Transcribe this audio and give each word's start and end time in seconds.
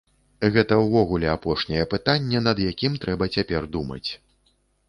Гэта 0.53 0.77
ўвогуле 0.85 1.27
апошняе 1.33 1.83
пытанне, 1.93 2.43
над 2.49 2.65
якім 2.71 2.99
трэба 3.05 3.31
цяпер 3.37 3.73
думаць. 3.77 4.07